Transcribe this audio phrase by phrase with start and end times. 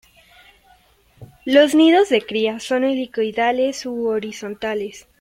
[1.45, 5.07] Los nidos de cría son helicoidales u horizontales.